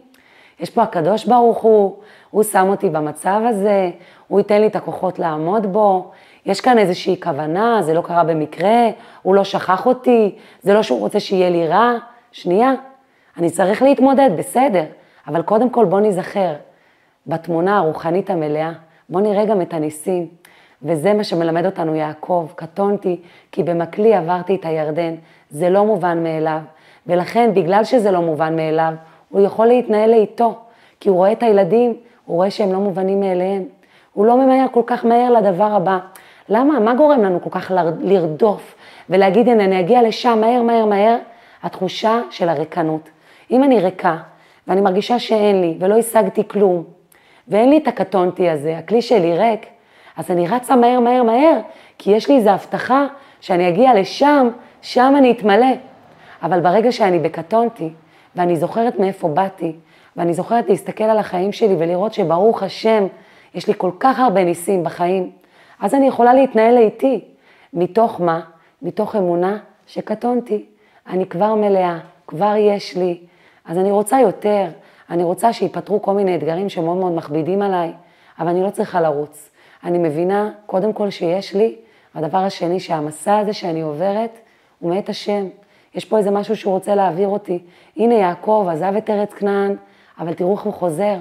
[0.59, 1.95] יש פה הקדוש ברוך הוא,
[2.29, 3.91] הוא שם אותי במצב הזה,
[4.27, 6.11] הוא ייתן לי את הכוחות לעמוד בו,
[6.45, 8.89] יש כאן איזושהי כוונה, זה לא קרה במקרה,
[9.21, 11.93] הוא לא שכח אותי, זה לא שהוא רוצה שיהיה לי רע.
[12.31, 12.73] שנייה,
[13.37, 14.83] אני צריך להתמודד, בסדר,
[15.27, 16.53] אבל קודם כל בוא נזכר
[17.27, 18.71] בתמונה הרוחנית המלאה,
[19.09, 20.27] בוא נראה גם את הניסים.
[20.83, 25.15] וזה מה שמלמד אותנו יעקב, קטונתי, כי במקלי עברתי את הירדן.
[25.49, 26.59] זה לא מובן מאליו,
[27.07, 28.93] ולכן בגלל שזה לא מובן מאליו,
[29.29, 30.55] הוא יכול להתנהל לאיתו,
[30.99, 31.93] כי הוא רואה את הילדים,
[32.25, 33.63] הוא רואה שהם לא מובנים מאליהם.
[34.13, 35.99] הוא לא ממהר כל כך מהר לדבר הבא.
[36.49, 36.79] למה?
[36.79, 38.75] מה גורם לנו כל כך לרדוף
[39.09, 41.17] ולהגיד, הנה, אני אגיע לשם מהר, מהר, מהר?
[41.63, 43.09] התחושה של הריקנות.
[43.51, 44.17] אם אני ריקה,
[44.67, 46.83] ואני מרגישה שאין לי, ולא השגתי כלום,
[47.47, 49.65] ואין לי את הקטונתי הזה, הכלי שלי ריק,
[50.17, 51.59] אז אני רצה מהר, מהר, מהר,
[51.97, 53.05] כי יש לי איזו הבטחה
[53.41, 54.49] שאני אגיע לשם,
[54.81, 55.71] שם אני אתמלא.
[56.43, 57.89] אבל ברגע שאני בקטונתי,
[58.35, 59.75] ואני זוכרת מאיפה באתי,
[60.17, 63.07] ואני זוכרת להסתכל על החיים שלי ולראות שברוך השם,
[63.55, 65.31] יש לי כל כך הרבה ניסים בחיים,
[65.79, 67.21] אז אני יכולה להתנהל איתי.
[67.73, 68.41] מתוך מה?
[68.81, 69.57] מתוך אמונה
[69.87, 70.65] שקטונתי.
[71.07, 73.19] אני כבר מלאה, כבר יש לי.
[73.65, 74.67] אז אני רוצה יותר,
[75.09, 77.93] אני רוצה שיפתרו כל מיני אתגרים שמאוד מאוד מכבידים עליי,
[78.39, 79.49] אבל אני לא צריכה לרוץ.
[79.83, 81.75] אני מבינה, קודם כל שיש לי,
[82.15, 84.39] והדבר השני, שהמסע הזה שאני עוברת,
[84.79, 85.45] הוא מאת השם.
[85.95, 87.59] יש פה איזה משהו שהוא רוצה להעביר אותי.
[87.97, 89.75] הנה יעקב עזב את ארץ כנען,
[90.19, 91.15] אבל תראו איך הוא חוזר.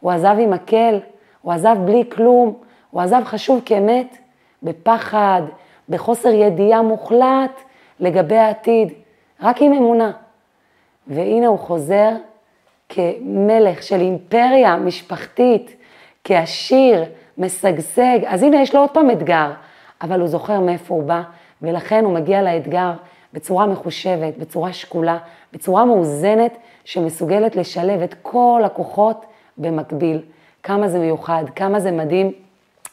[0.00, 1.00] הוא עזב עם מקל,
[1.42, 2.54] הוא עזב בלי כלום,
[2.90, 4.18] הוא עזב חשוב כאמת,
[4.62, 5.42] בפחד,
[5.88, 7.60] בחוסר ידיעה מוחלט
[8.00, 8.92] לגבי העתיד,
[9.42, 10.12] רק עם אמונה.
[11.06, 12.10] והנה הוא חוזר
[12.88, 15.76] כמלך של אימפריה משפחתית,
[16.24, 17.04] כעשיר,
[17.38, 18.18] משגשג.
[18.26, 19.50] אז הנה יש לו עוד פעם אתגר,
[20.02, 21.22] אבל הוא זוכר מאיפה הוא בא,
[21.62, 22.92] ולכן הוא מגיע לאתגר
[23.32, 25.18] בצורה מחושבת, בצורה שקולה,
[25.52, 29.26] בצורה מאוזנת, שמסוגלת לשלב את כל הכוחות
[29.58, 30.20] במקביל.
[30.62, 32.32] כמה זה מיוחד, כמה זה מדהים,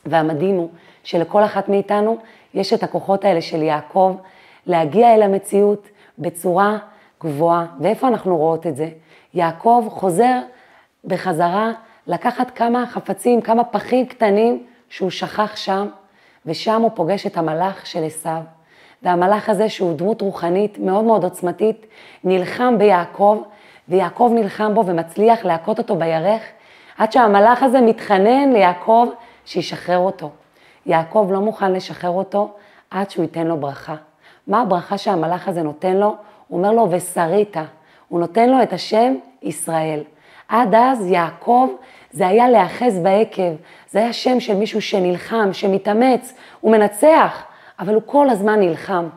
[0.10, 0.70] והמדהים הוא
[1.04, 2.18] שלכל אחת מאיתנו
[2.54, 4.16] יש את הכוחות האלה של יעקב,
[4.66, 5.88] להגיע אל המציאות
[6.20, 6.78] בצורה
[7.22, 7.66] גבוהה.
[7.80, 8.90] ואיפה אנחנו רואות את זה?
[9.34, 10.40] יעקב חוזר
[11.06, 11.72] בחזרה
[12.08, 15.88] לקחת כמה חפצים, כמה פחים קטנים שהוא שכח שם,
[16.46, 18.42] ושם הוא פוגש את המלאך של עשיו.
[19.04, 21.86] והמלאך הזה, שהוא דמות רוחנית מאוד מאוד עוצמתית,
[22.24, 23.42] נלחם ביעקב,
[23.90, 26.42] ויעקב נלחם בו ומצליח להכות אותו בירך,
[26.98, 29.08] עד שהמלאך הזה מתחנן ליעקב
[29.48, 30.30] שישחרר אותו.
[30.86, 32.52] יעקב לא מוכן לשחרר אותו
[32.92, 33.96] עד שהוא ייתן לו ברכה.
[34.48, 36.16] מה הברכה שהמלאך הזה נותן לו?
[36.48, 37.58] הוא אומר לו, ושרית.
[38.08, 40.04] הוא נותן לו את השם ישראל.
[40.48, 41.68] עד אז יעקב
[42.12, 43.52] זה היה להאחז בעקב,
[43.90, 47.44] זה היה שם של מישהו שנלחם, שמתאמץ, הוא מנצח,
[47.80, 49.08] אבל הוא כל הזמן נלחם.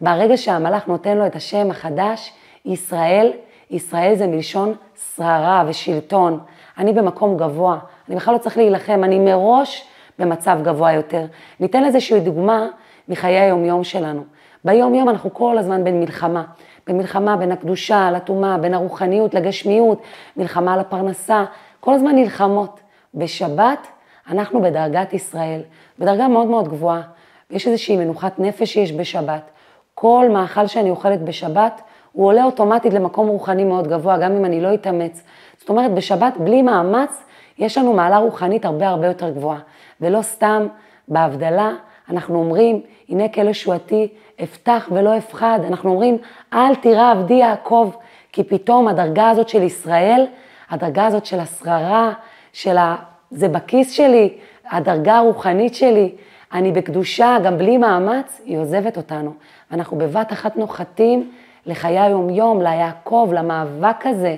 [0.00, 2.32] ברגע שהמלאך נותן לו את השם החדש,
[2.64, 3.32] ישראל,
[3.70, 4.74] ישראל זה מלשון
[5.16, 6.40] שררה ושלטון.
[6.78, 11.24] אני במקום גבוה, אני בכלל לא צריך להילחם, אני מראש במצב גבוה יותר.
[11.60, 12.66] ניתן איזושהי דוגמה
[13.08, 14.22] מחיי היומיום שלנו.
[14.64, 16.44] ביום-יום אנחנו כל הזמן בין מלחמה.
[16.86, 20.02] במלחמה בין הקדושה לטומאה, בין הרוחניות לגשמיות,
[20.36, 21.44] מלחמה על הפרנסה,
[21.80, 22.80] כל הזמן נלחמות.
[23.14, 23.86] בשבת
[24.30, 25.60] אנחנו בדרגת ישראל,
[25.98, 27.02] בדרגה מאוד מאוד גבוהה.
[27.50, 29.50] יש איזושהי מנוחת נפש שיש בשבת.
[29.94, 31.80] כל מאכל שאני אוכלת בשבת,
[32.12, 35.22] הוא עולה אוטומטית למקום רוחני מאוד גבוה, גם אם אני לא אתאמץ.
[35.58, 37.24] זאת אומרת, בשבת, בלי מאמץ,
[37.58, 39.58] יש לנו מעלה רוחנית הרבה הרבה יותר גבוהה.
[40.00, 40.66] ולא סתם,
[41.08, 41.70] בהבדלה,
[42.10, 44.08] אנחנו אומרים, הנה כלא שועתי,
[44.42, 45.60] אפתח ולא אפחד.
[45.68, 46.18] אנחנו אומרים,
[46.52, 47.90] אל תירא עבדי יעקב,
[48.32, 50.26] כי פתאום הדרגה הזאת של ישראל,
[50.70, 52.12] הדרגה הזאת של השררה,
[52.52, 52.96] של ה...
[53.30, 54.38] זה בכיס שלי,
[54.70, 56.14] הדרגה הרוחנית שלי,
[56.52, 59.32] אני בקדושה, גם בלי מאמץ, היא עוזבת אותנו.
[59.70, 61.30] ואנחנו בבת אחת נוחתים
[61.66, 64.36] לחיי היום-יום, ליעקב, למאבק הזה,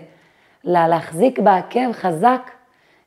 [0.64, 2.50] להחזיק בעקב חזק,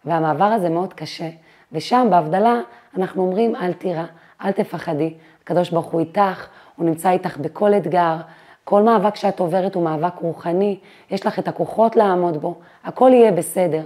[0.06, 1.30] והמעבר הזה מאוד קשה.
[1.72, 2.60] ושם, בהבדלה,
[2.98, 4.06] אנחנו אומרים, אל תירא,
[4.44, 5.14] אל תפחדי.
[5.44, 8.16] הקדוש ברוך הוא איתך, הוא נמצא איתך בכל אתגר.
[8.64, 10.80] כל מאבק שאת עוברת הוא מאבק רוחני,
[11.12, 13.82] יש לך את הכוחות לעמוד בו, הכל יהיה בסדר.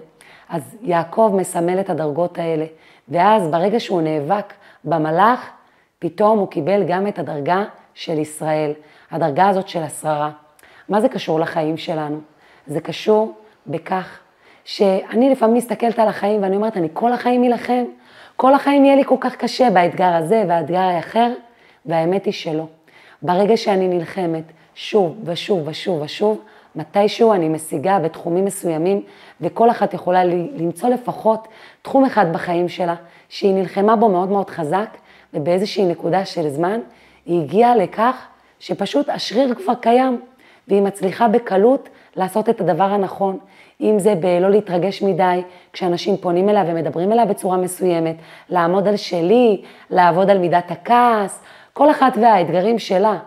[0.50, 2.66] אז יעקב מסמל את הדרגות האלה,
[3.10, 4.54] ואז ברגע שהוא נאבק
[4.84, 5.50] במלאך,
[6.00, 8.74] פתאום הוא קיבל גם את הדרגה של ישראל,
[9.12, 10.32] הדרגה הזאת של השררה.
[10.90, 12.20] מה זה קשור לחיים שלנו?
[12.68, 13.34] זה קשור
[13.68, 14.20] בכך
[14.68, 17.84] שאני לפעמים מסתכלת על החיים ואני אומרת, אני כל החיים אלחם,
[18.36, 21.32] כל החיים יהיה לי כל כך קשה באתגר הזה והאתגר האחר,
[21.86, 22.66] והאמת היא שלא.
[23.22, 24.44] ברגע שאני נלחמת
[24.76, 26.42] שוב ושוב ושוב ושוב,
[26.76, 29.02] מתישהו אני משיגה בתחומים מסוימים,
[29.42, 30.24] וכל אחת יכולה
[30.58, 31.48] למצוא לפחות
[31.82, 32.96] תחום אחד בחיים שלה,
[33.30, 34.90] שהיא נלחמה בו מאוד מאוד חזק,
[35.34, 36.80] ובאיזושהי נקודה של זמן,
[37.26, 38.28] היא הגיעה לכך
[38.60, 40.22] שפשוט השריר כבר קיים,
[40.68, 43.38] והיא מצליחה בקלות לעשות את הדבר הנכון.
[43.82, 45.42] אם זה בלא להתרגש מדי,
[45.74, 48.16] כשאנשים פונים אליה ומדברים אליה בצורה מסוימת,
[48.50, 51.40] לעמוד על שלי, לעבוד על מידת הכעס,
[51.74, 53.18] כל אחת והאתגרים שלה.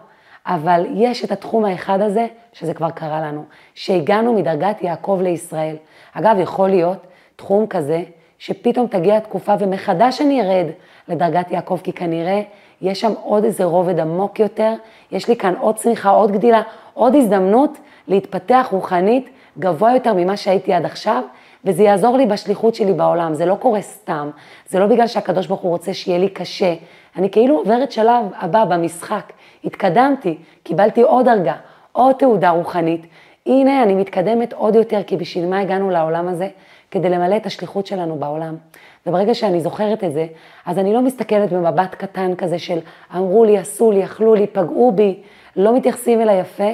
[0.46, 5.76] אבל יש את התחום האחד הזה, שזה כבר קרה לנו, שהגענו מדרגת יעקב לישראל.
[6.12, 8.02] אגב, יכול להיות תחום כזה,
[8.38, 10.66] שפתאום תגיע תקופה ומחדש אני ארד
[11.08, 12.42] לדרגת יעקב, כי כנראה
[12.82, 14.72] יש שם עוד איזה רובד עמוק יותר,
[15.12, 16.62] יש לי כאן עוד צמיחה, עוד גדילה,
[16.94, 21.22] עוד הזדמנות להתפתח רוחנית גבוה יותר ממה שהייתי עד עכשיו,
[21.64, 23.34] וזה יעזור לי בשליחות שלי בעולם.
[23.34, 24.30] זה לא קורה סתם,
[24.68, 26.74] זה לא בגלל שהקדוש ברוך הוא רוצה שיהיה לי קשה.
[27.16, 29.32] אני כאילו עוברת שלב הבא במשחק.
[29.64, 31.54] התקדמתי, קיבלתי עוד דרגה,
[31.92, 33.06] עוד תעודה רוחנית.
[33.46, 36.48] הנה, אני מתקדמת עוד יותר, כי בשביל מה הגענו לעולם הזה?
[36.90, 38.56] כדי למלא את השליחות שלנו בעולם.
[39.06, 40.26] וברגע שאני זוכרת את זה,
[40.66, 42.78] אז אני לא מסתכלת במבט קטן כזה של
[43.16, 45.22] אמרו לי, עשו לי, אכלו לי, פגעו בי,
[45.56, 46.70] לא מתייחסים אליי יפה,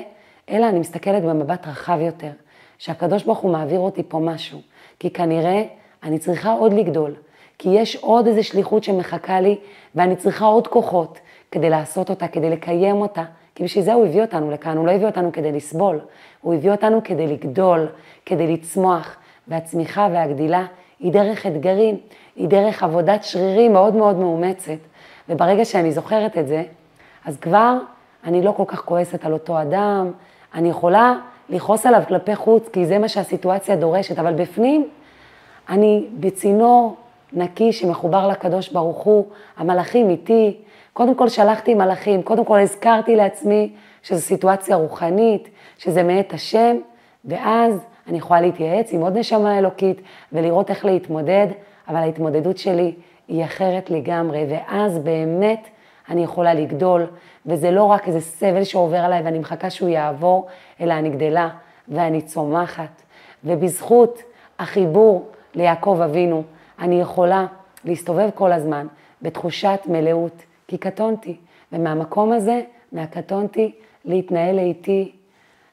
[0.51, 2.31] אלא אני מסתכלת במבט רחב יותר,
[2.79, 4.61] שהקדוש ברוך הוא מעביר אותי פה משהו,
[4.99, 5.65] כי כנראה
[6.03, 7.15] אני צריכה עוד לגדול,
[7.59, 9.59] כי יש עוד איזו שליחות שמחכה לי,
[9.95, 11.19] ואני צריכה עוד כוחות
[11.51, 14.91] כדי לעשות אותה, כדי לקיים אותה, כי בשביל זה הוא הביא אותנו לכאן, הוא לא
[14.91, 16.01] הביא אותנו כדי לסבול,
[16.41, 17.87] הוא הביא אותנו כדי לגדול,
[18.27, 19.17] כדי לצמוח,
[19.49, 20.67] והצמיחה והגדילה
[21.01, 21.99] היא דרך אתגרים,
[22.37, 24.79] היא דרך עבודת שרירים מאוד מאוד מאומצת,
[25.29, 26.63] וברגע שאני זוכרת את זה,
[27.25, 27.77] אז כבר
[28.25, 30.13] אני לא כל כך כועסת על אותו אדם,
[30.55, 31.15] אני יכולה
[31.49, 34.89] לכעוס עליו כלפי חוץ, כי זה מה שהסיטואציה דורשת, אבל בפנים
[35.69, 36.97] אני בצינור
[37.33, 40.57] נקי שמחובר לקדוש ברוך הוא, המלאכים איתי.
[40.93, 46.77] קודם כל שלחתי מלאכים, קודם כל הזכרתי לעצמי שזו סיטואציה רוחנית, שזה מאת השם,
[47.25, 50.01] ואז אני יכולה להתייעץ עם עוד נשמה אלוקית
[50.33, 51.47] ולראות איך להתמודד,
[51.89, 52.95] אבל ההתמודדות שלי
[53.29, 55.69] היא אחרת לגמרי, ואז באמת
[56.09, 57.07] אני יכולה לגדול,
[57.47, 60.47] וזה לא רק איזה סבל שעובר עליי ואני מחכה שהוא יעבור,
[60.81, 61.49] אלא אני גדלה
[61.89, 63.03] ואני צומחת.
[63.45, 64.23] ובזכות
[64.59, 66.43] החיבור ליעקב אבינו,
[66.79, 67.47] אני יכולה
[67.85, 68.87] להסתובב כל הזמן
[69.23, 71.37] בתחושת מלאות, כי קטונתי.
[71.73, 73.73] ומהמקום הזה, מהקטונתי,
[74.05, 75.13] להתנהל לאיתי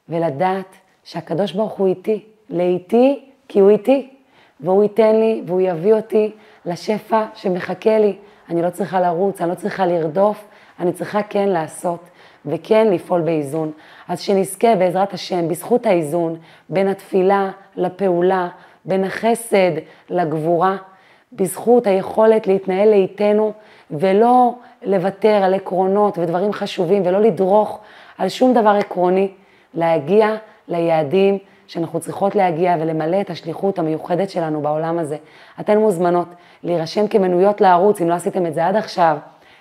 [0.08, 4.10] ולדעת שהקדוש ברוך הוא איתי, לאיתי כי הוא איתי,
[4.60, 6.32] והוא ייתן לי והוא יביא אותי
[6.66, 8.16] לשפע שמחכה לי.
[8.48, 10.44] אני לא צריכה לרוץ, אני לא צריכה לרדוף,
[10.80, 12.00] אני צריכה כן לעשות
[12.46, 13.72] וכן לפעול באיזון.
[14.08, 16.36] אז שנזכה בעזרת השם, בזכות האיזון
[16.68, 18.48] בין התפילה לפעולה,
[18.84, 19.70] בין החסד
[20.10, 20.76] לגבורה,
[21.32, 23.52] בזכות היכולת להתנהל לאיתנו
[23.90, 27.80] ולא לוותר על עקרונות ודברים חשובים ולא לדרוך
[28.18, 29.30] על שום דבר עקרוני,
[29.74, 30.36] להגיע
[30.68, 35.16] ליעדים שאנחנו צריכות להגיע ולמלא את השליחות המיוחדת שלנו בעולם הזה.
[35.60, 36.28] אתן מוזמנות
[36.62, 39.16] להירשם כמנויות לערוץ, אם לא עשיתם את זה עד עכשיו,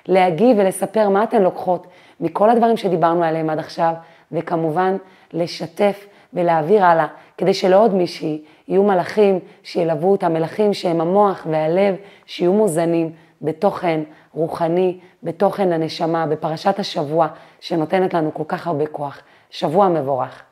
[0.08, 1.88] להגיב ולספר מה אתן לוקחות
[2.20, 3.94] מכל הדברים שדיברנו עליהם עד עכשיו,
[4.32, 4.98] וכמובן
[5.34, 12.54] לשתף ולהעביר הלאה, כדי שלעוד מישהי יהיו מלאכים שילוו אותם, מלאכים שהם המוח והלב, שיהיו
[12.54, 13.12] מוזנים
[13.42, 14.02] בתוכן
[14.34, 17.28] רוחני, בתוכן הנשמה, בפרשת השבוע,
[17.60, 19.22] שנותנת לנו כל כך הרבה כוח.
[19.54, 20.44] שבוע מבורך.